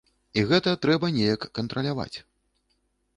[0.41, 2.17] І гэта трэба неяк кантраляваць.